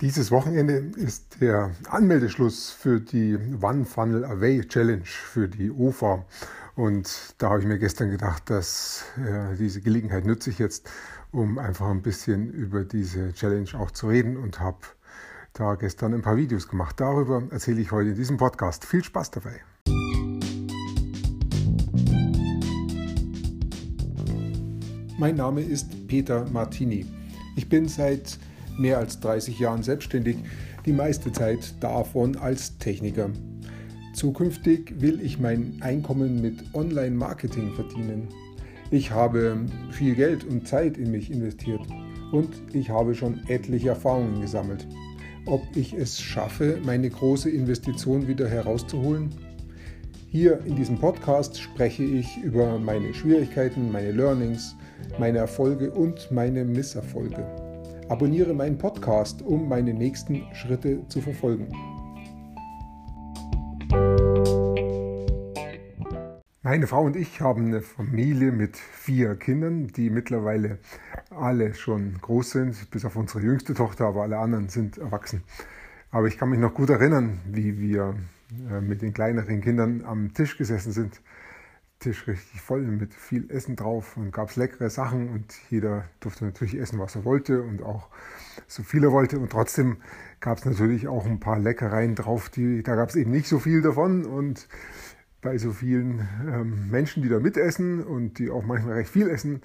[0.00, 6.24] Dieses Wochenende ist der Anmeldeschluss für die One Funnel Away Challenge für die OFA.
[6.76, 10.88] Und da habe ich mir gestern gedacht, dass äh, diese Gelegenheit nütze ich jetzt,
[11.32, 14.78] um einfach ein bisschen über diese Challenge auch zu reden und habe
[15.52, 17.00] da gestern ein paar Videos gemacht.
[17.00, 18.84] Darüber erzähle ich heute in diesem Podcast.
[18.84, 19.60] Viel Spaß dabei.
[25.18, 27.04] Mein Name ist Peter Martini.
[27.56, 28.38] Ich bin seit
[28.78, 30.36] mehr als 30 Jahren selbstständig,
[30.86, 33.30] die meiste Zeit davon als Techniker.
[34.14, 38.28] Zukünftig will ich mein Einkommen mit Online-Marketing verdienen.
[38.90, 41.82] Ich habe viel Geld und Zeit in mich investiert
[42.32, 44.86] und ich habe schon etliche Erfahrungen gesammelt.
[45.46, 49.30] Ob ich es schaffe, meine große Investition wieder herauszuholen?
[50.30, 54.74] Hier in diesem Podcast spreche ich über meine Schwierigkeiten, meine Learnings,
[55.18, 57.67] meine Erfolge und meine Misserfolge.
[58.08, 61.68] Abonniere meinen Podcast, um meine nächsten Schritte zu verfolgen.
[66.62, 70.78] Meine Frau und ich haben eine Familie mit vier Kindern, die mittlerweile
[71.28, 75.42] alle schon groß sind, bis auf unsere jüngste Tochter, aber alle anderen sind erwachsen.
[76.10, 78.14] Aber ich kann mich noch gut erinnern, wie wir
[78.70, 81.20] äh, mit den kleineren Kindern am Tisch gesessen sind
[81.98, 86.44] Tisch richtig voll mit viel Essen drauf und gab es leckere Sachen und jeder durfte
[86.44, 88.08] natürlich essen, was er wollte und auch
[88.68, 89.38] so viel er wollte.
[89.38, 89.96] Und trotzdem
[90.40, 93.58] gab es natürlich auch ein paar Leckereien drauf, die, da gab es eben nicht so
[93.58, 94.24] viel davon.
[94.26, 94.68] Und
[95.40, 99.62] bei so vielen ähm, Menschen, die da mitessen und die auch manchmal recht viel essen,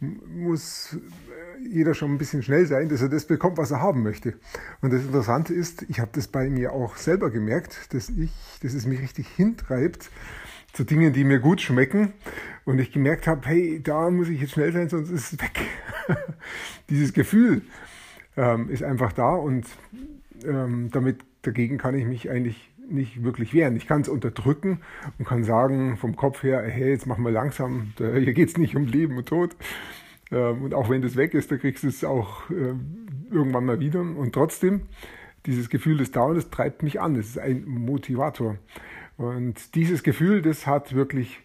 [0.00, 4.02] muss äh, jeder schon ein bisschen schnell sein, dass er das bekommt, was er haben
[4.02, 4.34] möchte.
[4.80, 8.30] Und das Interessante ist, ich habe das bei mir auch selber gemerkt, dass ich,
[8.62, 10.10] dass es mich richtig hintreibt,
[10.72, 12.12] zu Dingen, die mir gut schmecken
[12.64, 15.60] und ich gemerkt habe, hey, da muss ich jetzt schnell sein, sonst ist es weg.
[16.90, 17.62] Dieses Gefühl
[18.36, 19.66] ähm, ist einfach da und
[20.44, 23.76] ähm, damit dagegen kann ich mich eigentlich nicht wirklich wehren.
[23.76, 24.80] Ich kann es unterdrücken
[25.18, 28.76] und kann sagen vom Kopf her, hey, jetzt machen wir langsam, hier geht es nicht
[28.76, 29.56] um Leben und Tod.
[30.30, 32.74] Ähm, und auch wenn das weg ist, da kriegst du es auch äh,
[33.30, 34.00] irgendwann mal wieder.
[34.00, 34.82] Und trotzdem,
[35.46, 37.16] dieses Gefühl des Dauerns treibt mich an.
[37.16, 38.56] Es ist ein Motivator.
[39.18, 41.40] Und dieses Gefühl, das hat wirklich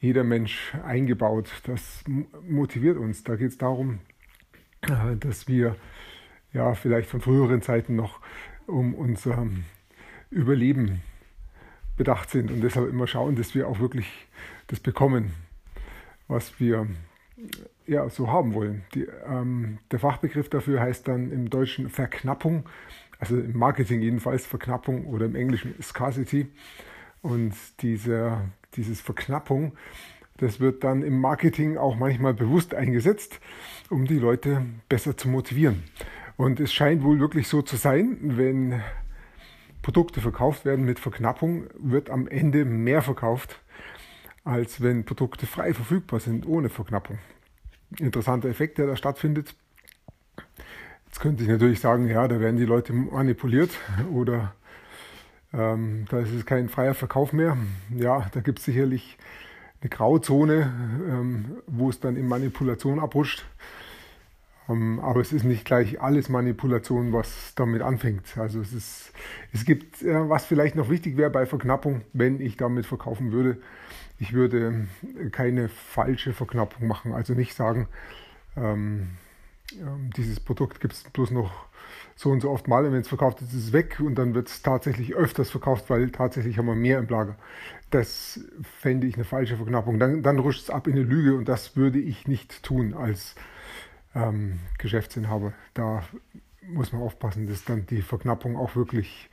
[0.00, 1.50] jeder Mensch eingebaut.
[1.64, 2.04] Das
[2.48, 3.24] motiviert uns.
[3.24, 3.98] Da geht es darum,
[4.82, 5.76] äh, dass wir
[6.52, 8.20] ja vielleicht von früheren Zeiten noch
[8.66, 9.48] um unser
[10.30, 11.02] Überleben
[11.96, 14.06] bedacht sind und deshalb immer schauen, dass wir auch wirklich
[14.68, 15.32] das bekommen,
[16.28, 16.86] was wir
[17.86, 18.82] ja, so haben wollen.
[18.94, 22.68] Die, ähm, der Fachbegriff dafür heißt dann im Deutschen Verknappung,
[23.18, 26.46] also im Marketing jedenfalls Verknappung oder im Englischen Scarcity.
[27.22, 29.72] Und diese dieses Verknappung,
[30.38, 33.40] das wird dann im Marketing auch manchmal bewusst eingesetzt,
[33.90, 35.82] um die Leute besser zu motivieren.
[36.36, 38.80] Und es scheint wohl wirklich so zu sein, wenn
[39.82, 43.60] Produkte verkauft werden mit Verknappung, wird am Ende mehr verkauft,
[44.44, 47.18] als wenn Produkte frei verfügbar sind ohne Verknappung.
[47.98, 49.54] Interessanter Effekt, der da stattfindet.
[51.06, 53.70] Jetzt könnte ich natürlich sagen, ja, da werden die Leute manipuliert
[54.12, 54.54] oder
[55.52, 57.56] ähm, da ist es kein freier Verkauf mehr.
[57.90, 59.16] Ja, da gibt es sicherlich
[59.80, 60.72] eine Grauzone,
[61.08, 63.44] ähm, wo es dann in Manipulation abrutscht.
[64.68, 68.36] Ähm, aber es ist nicht gleich alles Manipulation, was damit anfängt.
[68.36, 69.12] Also es, ist,
[69.52, 73.58] es gibt, äh, was vielleicht noch wichtig wäre bei Verknappung, wenn ich damit verkaufen würde,
[74.18, 74.88] ich würde
[75.30, 77.12] keine falsche Verknappung machen.
[77.12, 77.88] Also nicht sagen,
[78.56, 79.10] ähm,
[79.72, 81.67] ähm, dieses Produkt gibt es bloß noch
[82.18, 84.34] so und so oft mal und wenn es verkauft ist, ist es weg und dann
[84.34, 87.36] wird es tatsächlich öfters verkauft, weil tatsächlich haben wir mehr im Lager.
[87.90, 88.40] Das
[88.80, 90.00] fände ich eine falsche Verknappung.
[90.00, 93.36] Dann, dann rutscht es ab in eine Lüge und das würde ich nicht tun als
[94.16, 95.52] ähm, Geschäftsinhaber.
[95.74, 96.02] Da
[96.66, 99.30] muss man aufpassen, dass dann die Verknappung auch wirklich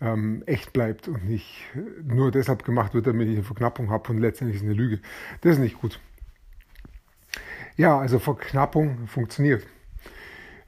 [0.00, 1.62] ähm, echt bleibt und nicht
[2.02, 5.00] nur deshalb gemacht wird, damit ich eine Verknappung habe und letztendlich ist eine Lüge.
[5.42, 6.00] Das ist nicht gut.
[7.76, 9.66] Ja, also Verknappung funktioniert.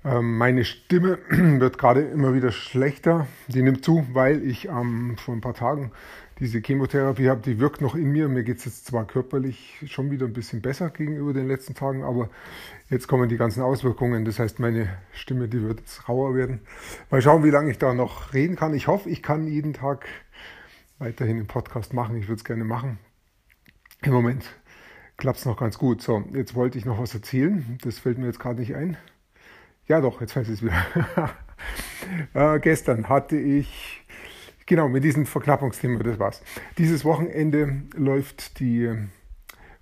[0.05, 3.27] Ähm, meine Stimme wird gerade immer wieder schlechter.
[3.49, 5.93] Die nimmt zu, weil ich ähm, vor ein paar Tagen
[6.39, 7.43] diese Chemotherapie habe.
[7.43, 8.29] Die wirkt noch in mir.
[8.29, 12.03] Mir geht es jetzt zwar körperlich schon wieder ein bisschen besser gegenüber den letzten Tagen,
[12.03, 12.31] aber
[12.89, 14.25] jetzt kommen die ganzen Auswirkungen.
[14.25, 16.61] Das heißt, meine Stimme, die wird jetzt rauer werden.
[17.11, 18.73] Mal schauen, wie lange ich da noch reden kann.
[18.73, 20.07] Ich hoffe, ich kann jeden Tag
[20.99, 22.17] weiterhin einen Podcast machen.
[22.17, 22.99] Ich würde es gerne machen.
[24.03, 24.45] Im Moment
[25.19, 26.01] klappt es noch ganz gut.
[26.01, 27.79] So, jetzt wollte ich noch was erzählen.
[27.83, 28.97] Das fällt mir jetzt gerade nicht ein.
[29.91, 31.35] Ja, doch, jetzt weiß ich es wieder.
[32.55, 34.05] äh, gestern hatte ich,
[34.65, 36.43] genau, mit diesem Verknappungsthema, das war's.
[36.79, 38.89] Dieses Wochenende läuft die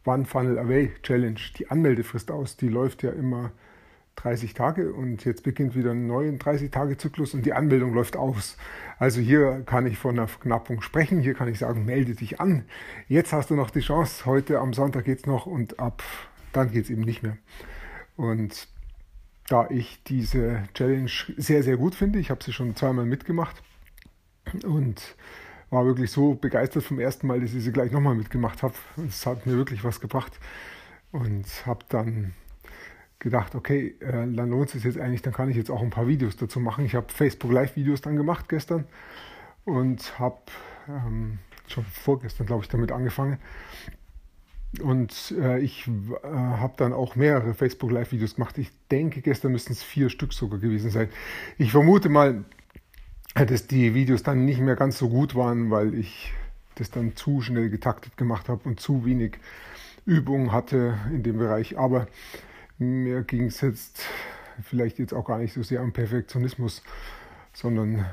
[0.07, 2.57] One Funnel Away Challenge, die Anmeldefrist aus.
[2.57, 3.53] Die läuft ja immer
[4.17, 8.57] 30 Tage und jetzt beginnt wieder ein neuer 30-Tage-Zyklus und die Anmeldung läuft aus.
[8.99, 12.65] Also hier kann ich von einer Verknappung sprechen, hier kann ich sagen, melde dich an.
[13.09, 16.03] Jetzt hast du noch die Chance, heute am Sonntag geht es noch und ab
[16.55, 17.37] dann geht es eben nicht mehr.
[18.17, 18.69] Und
[19.49, 23.63] da ich diese Challenge sehr, sehr gut finde, ich habe sie schon zweimal mitgemacht
[24.65, 25.17] und
[25.71, 28.75] war wirklich so begeistert vom ersten Mal, dass ich sie gleich nochmal mitgemacht habe.
[29.07, 30.39] Es hat mir wirklich was gebracht
[31.13, 32.35] und habe dann
[33.19, 36.07] gedacht, okay, äh, dann lohnt es jetzt eigentlich, dann kann ich jetzt auch ein paar
[36.07, 36.85] Videos dazu machen.
[36.85, 38.85] Ich habe Facebook Live-Videos dann gemacht gestern
[39.65, 40.41] und habe
[40.89, 43.39] ähm, schon vorgestern, glaube ich, damit angefangen.
[44.83, 48.59] Und äh, ich äh, habe dann auch mehrere Facebook Live-Videos gemacht.
[48.59, 51.09] Ich denke, gestern müssten es vier Stück sogar gewesen sein.
[51.57, 52.45] Ich vermute mal,
[53.35, 56.33] dass die Videos dann nicht mehr ganz so gut waren, weil ich
[56.75, 59.39] das dann zu schnell getaktet gemacht habe und zu wenig
[60.05, 61.79] Übung hatte in dem Bereich.
[61.79, 62.07] Aber
[62.79, 64.05] mir ging es jetzt
[64.63, 66.83] vielleicht jetzt auch gar nicht so sehr um Perfektionismus,
[67.53, 68.07] sondern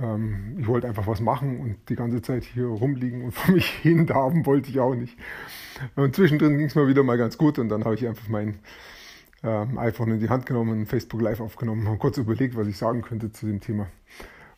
[0.00, 3.66] ähm, ich wollte einfach was machen und die ganze Zeit hier rumliegen und vor mich
[3.82, 5.16] hin darben wollte ich auch nicht.
[5.96, 8.58] Und zwischendrin ging es mir wieder mal ganz gut und dann habe ich einfach mein
[9.42, 13.02] ähm, iPhone in die Hand genommen, Facebook Live aufgenommen, habe kurz überlegt, was ich sagen
[13.02, 13.88] könnte zu dem Thema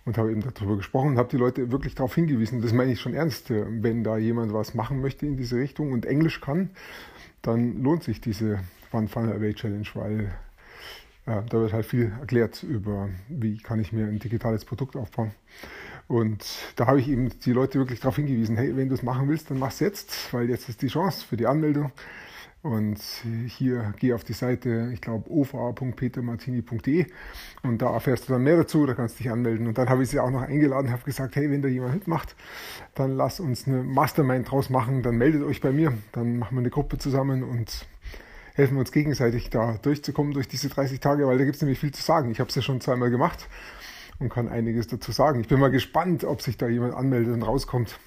[0.05, 3.01] und habe eben darüber gesprochen und habe die Leute wirklich darauf hingewiesen, das meine ich
[3.01, 6.71] schon ernst, wenn da jemand was machen möchte in diese Richtung und Englisch kann,
[7.43, 8.61] dann lohnt sich diese
[8.93, 10.33] One Funnel Away Challenge, weil
[11.27, 15.33] äh, da wird halt viel erklärt über, wie kann ich mir ein digitales Produkt aufbauen.
[16.07, 16.45] Und
[16.77, 19.51] da habe ich eben die Leute wirklich darauf hingewiesen, hey, wenn du es machen willst,
[19.51, 21.93] dann mach es jetzt, weil jetzt ist die Chance für die Anmeldung.
[22.63, 22.99] Und
[23.47, 27.05] hier geh auf die Seite, ich glaube, ova.petermartini.de
[27.63, 29.67] und da erfährst du dann mehr dazu, da kannst du dich anmelden.
[29.67, 32.35] Und dann habe ich sie auch noch eingeladen, habe gesagt, hey, wenn da jemand mitmacht,
[32.95, 36.61] dann lass uns eine Mastermind draus machen, dann meldet euch bei mir, dann machen wir
[36.61, 37.85] eine Gruppe zusammen und
[38.55, 41.93] helfen uns gegenseitig da durchzukommen durch diese 30 Tage, weil da gibt es nämlich viel
[41.93, 42.31] zu sagen.
[42.31, 43.47] Ich habe es ja schon zweimal gemacht
[44.19, 45.41] und kann einiges dazu sagen.
[45.41, 47.99] Ich bin mal gespannt, ob sich da jemand anmeldet und rauskommt,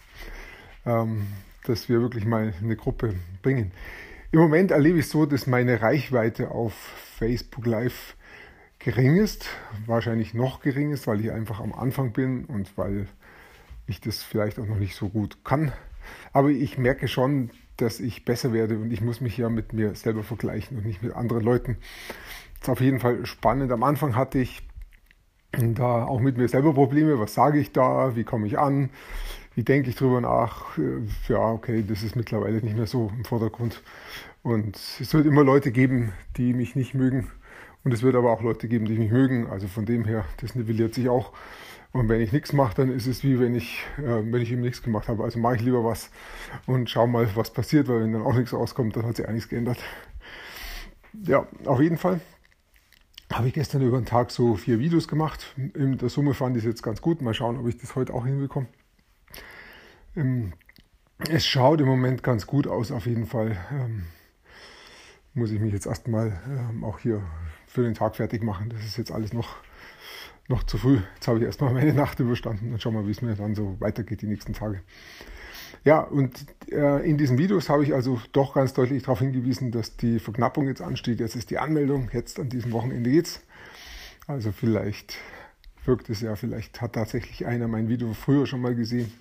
[0.85, 1.27] ähm,
[1.65, 3.71] dass wir wirklich mal eine Gruppe bringen.
[4.31, 6.73] Im Moment erlebe ich so, dass meine Reichweite auf
[7.17, 8.15] Facebook Live
[8.79, 9.47] gering ist,
[9.85, 13.07] wahrscheinlich noch gering ist, weil ich einfach am Anfang bin und weil
[13.87, 15.71] ich das vielleicht auch noch nicht so gut kann.
[16.33, 19.95] Aber ich merke schon, dass ich besser werde und ich muss mich ja mit mir
[19.95, 21.77] selber vergleichen und nicht mit anderen Leuten.
[22.59, 23.71] Das ist auf jeden Fall spannend.
[23.71, 24.66] Am Anfang hatte ich
[25.51, 27.19] da auch mit mir selber Probleme.
[27.19, 28.15] Was sage ich da?
[28.15, 28.89] Wie komme ich an?
[29.55, 30.77] Wie denke ich drüber nach?
[31.27, 33.81] Ja, okay, das ist mittlerweile nicht mehr so im Vordergrund.
[34.43, 37.31] Und es wird immer Leute geben, die mich nicht mögen.
[37.83, 39.47] Und es wird aber auch Leute geben, die mich mögen.
[39.47, 41.33] Also von dem her, das nivelliert sich auch.
[41.91, 44.61] Und wenn ich nichts mache, dann ist es wie wenn ich, äh, wenn ich eben
[44.61, 45.23] nichts gemacht habe.
[45.23, 46.11] Also mache ich lieber was
[46.65, 49.49] und schau mal, was passiert, weil wenn dann auch nichts rauskommt, dann hat sich einiges
[49.49, 49.79] geändert.
[51.23, 52.19] Ja, auf jeden Fall
[53.37, 55.53] habe ich gestern über den Tag so vier Videos gemacht.
[55.75, 57.21] In der Summe fand ich es jetzt ganz gut.
[57.21, 58.67] Mal schauen, ob ich das heute auch hinbekomme.
[60.15, 60.53] Ähm,
[61.29, 63.57] es schaut im Moment ganz gut aus, auf jeden Fall.
[63.71, 64.05] Ähm,
[65.33, 67.21] muss ich mich jetzt erstmal ähm, auch hier
[67.67, 68.69] für den Tag fertig machen.
[68.69, 69.57] Das ist jetzt alles noch
[70.47, 70.99] noch zu früh.
[71.15, 73.75] Jetzt habe ich erstmal meine Nacht überstanden und schauen mal, wie es mir dann so
[73.79, 74.81] weitergeht die nächsten Tage.
[75.87, 79.95] Ja, und äh, in diesen Videos habe ich also doch ganz deutlich darauf hingewiesen, dass
[79.95, 81.21] die Verknappung jetzt ansteht.
[81.21, 83.39] Jetzt ist die Anmeldung, jetzt an diesem Wochenende geht's.
[84.27, 85.15] Also vielleicht
[85.85, 89.13] wirkt es ja, vielleicht hat tatsächlich einer mein Video früher schon mal gesehen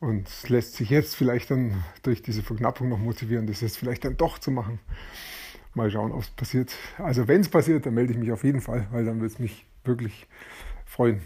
[0.00, 4.16] und lässt sich jetzt vielleicht dann durch diese Verknappung noch motivieren, das jetzt vielleicht dann
[4.16, 4.78] doch zu machen.
[5.74, 6.74] Mal schauen, ob es passiert.
[6.96, 9.38] Also wenn es passiert, dann melde ich mich auf jeden Fall, weil dann wird es
[9.38, 10.26] mich wirklich
[10.86, 11.20] freuen.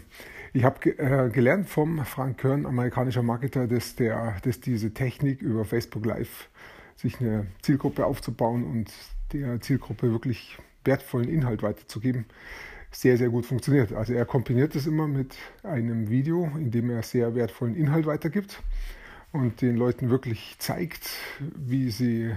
[0.53, 5.63] Ich habe äh, gelernt vom Frank Kern, amerikanischer Marketer, dass, der, dass diese Technik über
[5.63, 6.49] Facebook Live
[6.97, 8.91] sich eine Zielgruppe aufzubauen und
[9.31, 12.25] der Zielgruppe wirklich wertvollen Inhalt weiterzugeben,
[12.91, 13.93] sehr, sehr gut funktioniert.
[13.93, 18.61] Also er kombiniert das immer mit einem Video, in dem er sehr wertvollen Inhalt weitergibt
[19.31, 22.35] und den Leuten wirklich zeigt, wie sie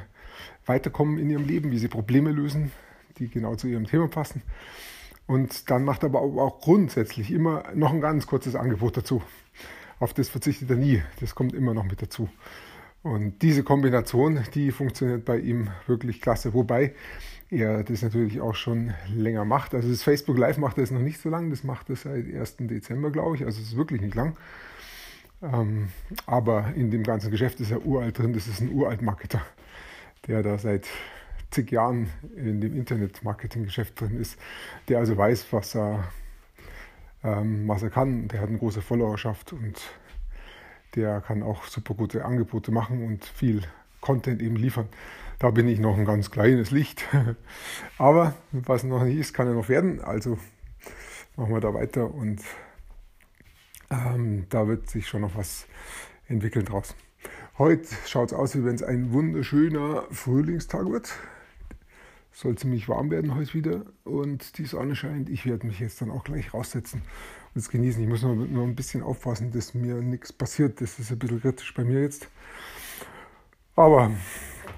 [0.66, 2.70] weiterkommen in ihrem Leben, wie sie Probleme lösen,
[3.18, 4.42] die genau zu ihrem Thema passen.
[5.26, 9.22] Und dann macht er aber auch grundsätzlich immer noch ein ganz kurzes Angebot dazu.
[9.98, 11.02] Auf das verzichtet er nie.
[11.20, 12.28] Das kommt immer noch mit dazu.
[13.02, 16.54] Und diese Kombination, die funktioniert bei ihm wirklich klasse.
[16.54, 16.94] Wobei
[17.50, 19.74] er das natürlich auch schon länger macht.
[19.74, 21.50] Also das Facebook Live macht er jetzt noch nicht so lange.
[21.50, 22.56] Das macht er seit 1.
[22.60, 23.44] Dezember, glaube ich.
[23.44, 24.36] Also es ist wirklich nicht lang.
[25.42, 25.88] Ähm,
[26.26, 28.32] aber in dem ganzen Geschäft ist er uralt drin.
[28.32, 29.42] Das ist ein uralt Marketer,
[30.26, 30.86] der da seit
[31.54, 34.38] zig Jahren in dem Internet-Marketing-Geschäft drin ist,
[34.88, 36.04] der also weiß, was er,
[37.22, 38.28] ähm, was er kann.
[38.28, 39.80] Der hat eine große Followerschaft und
[40.94, 43.62] der kann auch super gute Angebote machen und viel
[44.00, 44.88] Content eben liefern.
[45.38, 47.04] Da bin ich noch ein ganz kleines Licht.
[47.98, 50.00] Aber was noch nicht ist, kann ja noch werden.
[50.00, 50.38] Also
[51.36, 52.40] machen wir da weiter und
[53.90, 55.66] ähm, da wird sich schon noch was
[56.28, 56.94] entwickeln draus.
[57.58, 61.12] Heute schaut es aus, wie wenn es ein wunderschöner Frühlingstag wird.
[62.36, 65.30] Soll ziemlich warm werden heute wieder und die Sonne scheint.
[65.30, 67.00] Ich werde mich jetzt dann auch gleich raussetzen
[67.54, 68.02] und es genießen.
[68.02, 70.80] Ich muss nur, nur ein bisschen aufpassen, dass mir nichts passiert.
[70.80, 72.26] Das ist ein bisschen kritisch bei mir jetzt.
[73.76, 74.10] Aber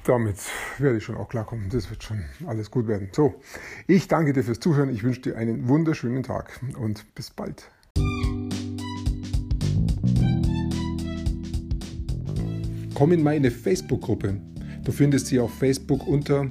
[0.04, 0.36] damit
[0.76, 1.70] werde ich schon auch klarkommen.
[1.70, 3.08] Das wird schon alles gut werden.
[3.12, 3.40] So,
[3.86, 4.90] ich danke dir fürs Zuhören.
[4.90, 7.70] Ich wünsche dir einen wunderschönen Tag und bis bald.
[12.94, 14.42] Komm in meine Facebook-Gruppe.
[14.84, 16.50] Du findest sie auf Facebook unter